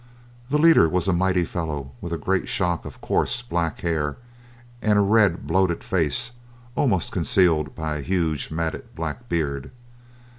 [0.49, 4.17] The leader was a mighty fellow with a great shock of coarse black hair
[4.81, 6.31] and a red, bloated face
[6.75, 9.69] almost concealed by a huge matted black beard.